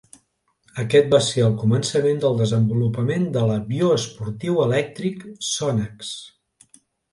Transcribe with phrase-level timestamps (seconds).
[0.83, 6.15] Aquest va ser el començament del desenvolupament de l'avió esportiu elèctric Sonex.